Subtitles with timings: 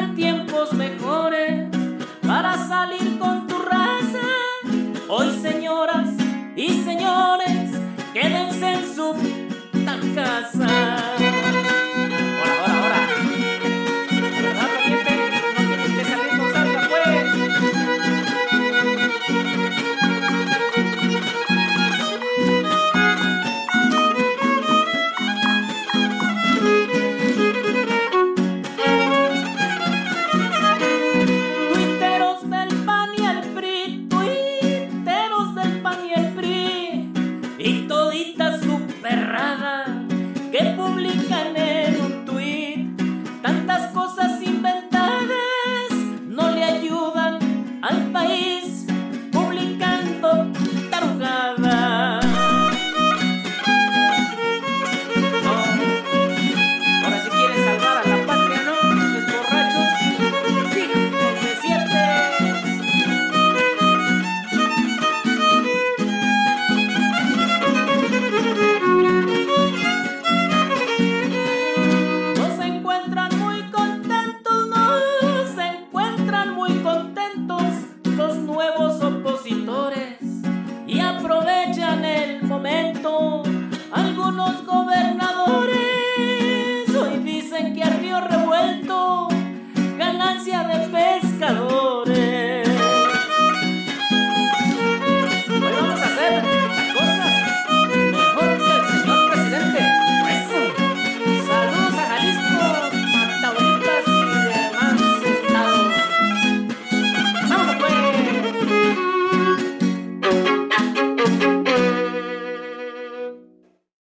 [0.00, 0.29] compartiendo.
[40.50, 41.19] Que publica